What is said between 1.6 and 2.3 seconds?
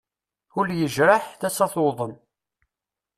tuḍen.